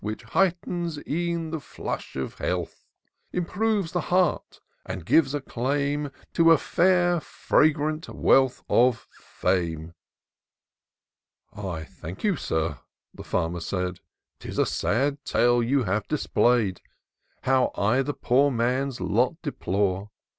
Which 0.03 0.23
heightens 0.23 0.97
e'en 1.07 1.51
the 1.51 1.59
flush 1.59 2.15
of 2.15 2.39
health; 2.39 2.87
Improves 3.31 3.91
the 3.91 4.01
heart, 4.01 4.59
and 4.83 5.05
gives 5.05 5.35
a 5.35 5.41
claim 5.41 6.09
To 6.33 6.51
a 6.51 6.57
fidr, 6.57 7.21
fragrant 7.21 8.07
wreath 8.11 8.63
of 8.67 9.07
Fame," 9.13 9.93
^* 11.57 11.71
I 11.71 11.83
thank 11.83 12.23
you, 12.23 12.35
Sir," 12.35 12.79
the 13.13 13.23
Farmer 13.23 13.59
said:—" 13.59 13.99
'Tis 14.39 14.57
a 14.57 14.65
sad 14.65 15.23
tale 15.23 15.61
you 15.61 15.83
have 15.83 16.07
display'd. 16.07 16.81
How 17.43 17.69
I 17.75 18.01
the 18.01 18.15
poor 18.15 18.49
man's 18.49 18.99
lot 18.99 19.39
deplore 19.43 20.09